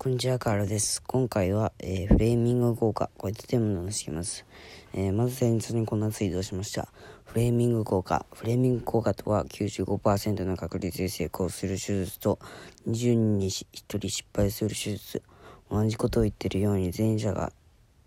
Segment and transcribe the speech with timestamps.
[0.00, 1.02] こんにちは、カールです。
[1.02, 4.46] 今回は、えー、フレーミング効果、こういったテーマを話しています。
[4.94, 6.86] えー、まず先日にこんなツイートをしました。
[7.24, 8.24] フレーミング効果。
[8.32, 12.38] フレーミング効果とは95%の確率で成功する手術と
[12.86, 13.64] 20人に1
[13.98, 15.20] 人失敗する手術。
[15.68, 17.50] 同じことを言ってるように前者が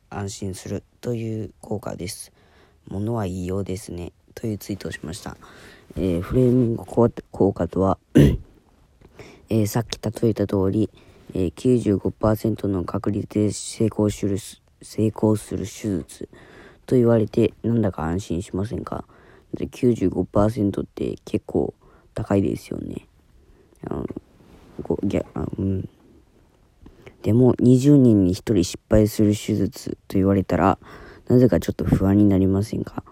[0.09, 2.31] 安心するという効果です。
[2.87, 4.13] ものは言いようですね。
[4.33, 5.35] というツイートをしました。
[5.97, 6.85] えー、フレーミング
[7.31, 7.97] 効果とは
[9.53, 10.89] えさっき例えた通り、
[11.33, 14.37] えー、95%の確率で成功する、
[14.81, 16.29] 成功する手術
[16.85, 19.05] と言われてなんだか安心しませんか？
[19.53, 21.73] で95%って結構
[22.13, 23.07] 高いですよね。
[23.87, 24.05] あの
[24.83, 25.89] こいやあうん、
[27.21, 30.77] でも20人に1人失敗する手術と言われたら
[31.27, 33.03] なぜかちょっと不安になりませんか？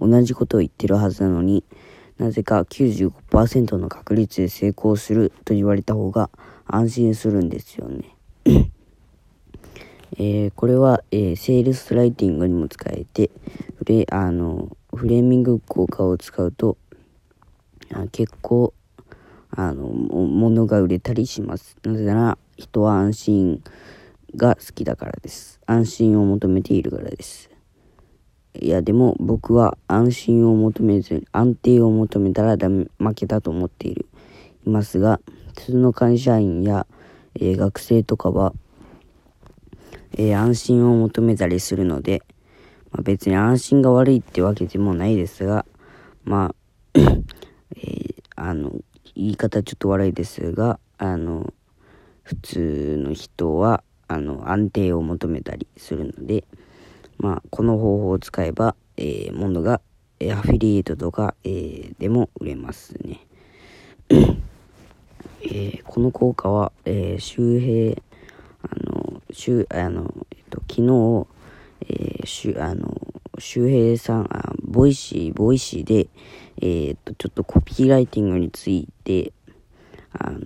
[0.00, 1.64] 同じことを言ってるはずなのに
[2.18, 6.30] なぜか95%の確率で成功すると言われた方が
[6.68, 8.14] 安心するんですよね。
[10.18, 13.30] えー、これは、えー、セールスライティングにも使えて
[13.76, 16.76] フレあのフレーミング効果を使うと
[17.92, 18.72] あ結構
[19.50, 21.76] あの物が売れたりします。
[21.84, 23.62] なぜなら人は安心
[24.36, 25.60] が好きだからです。
[25.66, 27.50] 安心を求めているからです。
[28.60, 34.06] いやでも僕は安心を求めずに安定を求めたらダメ負けだと思っている
[34.66, 35.20] いますが
[35.58, 36.86] 普通の会社員や、
[37.34, 38.52] えー、学生とかは、
[40.12, 42.22] えー、安心を求めたりするので、
[42.92, 45.66] まあ、別に安心が悪いってわけでもないですが
[46.24, 46.54] まあ、
[46.94, 48.70] えー、あの
[49.14, 51.52] 言い方ちょっと悪いですがあの
[52.22, 56.44] 普通の人はあの安定を求めたりするので
[57.18, 59.80] まあ、この方法を使えば、えー、ものが、
[60.20, 63.27] えアフィリエイトとか、えー、でも売れますね。
[65.50, 67.96] えー、この効果は、えー、周平、
[68.62, 71.26] あの、周、あの、えっと、昨日、
[71.88, 72.94] えー、しゅ、あの、
[73.38, 76.08] 周平さん、あ、 Voicy、Voicy で、
[76.60, 79.32] え、っと、ちょっとコピーライティングについて、
[80.12, 80.40] あの、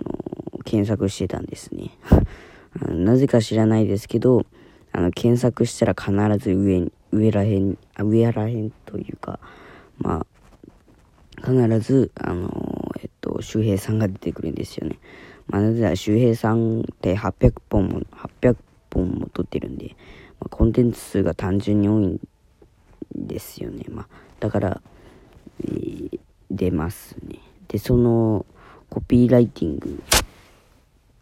[0.63, 1.91] 検索してたんですね。
[2.87, 4.45] なぜか知らないですけど、
[4.93, 9.39] あの、検索したら必ず上、上らへん、上らへんというか、
[9.97, 10.25] ま
[11.41, 12.72] あ、必ず、あの、
[13.33, 14.99] と、周平さんが出てくるんですよね。
[15.47, 18.01] まあ、なぜなら周平さんって800本も、
[18.41, 18.55] 800
[18.93, 19.95] 本も撮ってるんで、
[20.39, 22.19] まあ、コンテンツ数が単純に多いん
[23.15, 23.85] ですよね。
[23.89, 24.07] まあ、
[24.39, 24.81] だから、
[25.63, 26.19] えー、
[26.51, 27.39] 出ますね。
[27.67, 28.45] で、その、
[28.89, 30.03] コピーライティング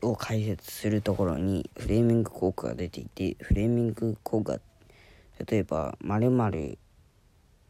[0.01, 4.59] を解説するところにフレーミング効果が出ていてフレーミング効果
[5.47, 6.77] 例えば〇〇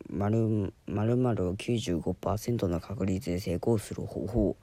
[0.10, 4.56] 〇〇を95%の確率で成功する方法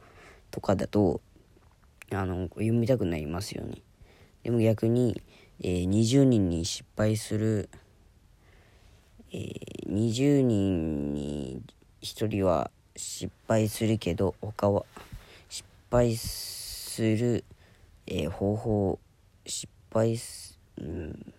[0.51, 1.21] とかだと
[2.11, 3.83] あの読みたくなりますよね。
[4.43, 5.21] でも逆に、
[5.61, 7.69] えー、20人に失敗する、
[9.33, 11.63] えー、20人に
[12.03, 14.85] 1人は失敗するけど他は
[15.49, 17.45] 失敗する
[18.11, 18.99] えー、方法
[19.45, 21.35] 失敗す、うん、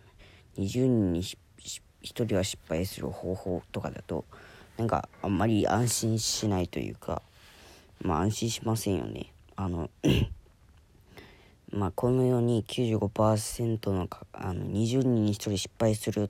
[0.56, 4.26] 20人に失敗1人は失敗する方法とかだと
[4.78, 7.22] なんかあんまり安心しないというか
[8.02, 9.34] まあ安心しませんよね。
[9.56, 9.90] あの
[11.72, 16.30] まあこのように95%のかあの20人に1人失敗する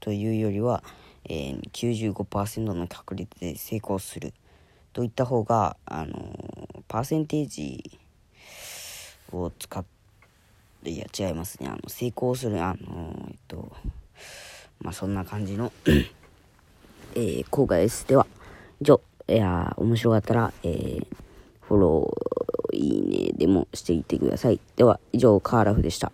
[0.00, 0.82] というよりは、
[1.24, 4.32] えー、95%の確率で成功する
[4.92, 7.98] といった方があのパーセンテージ
[9.32, 9.84] を使っ
[10.84, 11.68] ていや違いますね。
[11.68, 13.72] あの成功するあのえっと
[14.80, 18.06] まあそんな感じのえー、効果です。
[18.06, 18.26] では
[18.80, 21.06] 以上いや面白かったら、えー、
[21.62, 24.60] フォローいいねでもしていってください。
[24.76, 26.12] では以上カーラフでした。